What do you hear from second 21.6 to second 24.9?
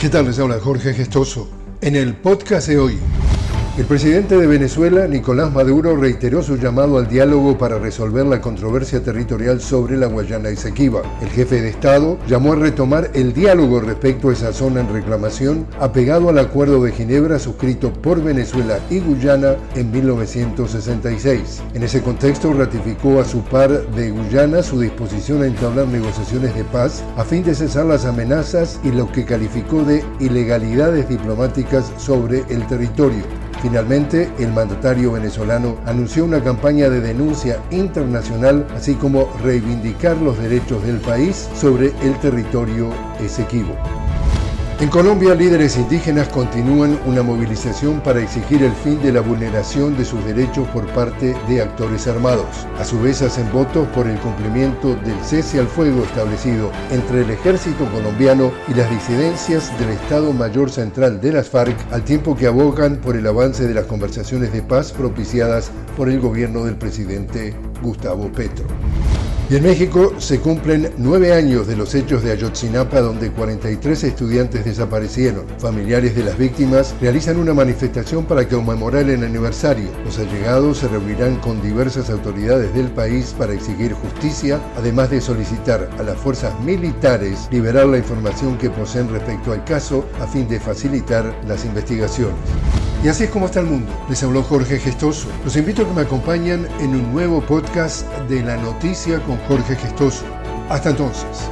En ese contexto, ratificó a su par de Guyana su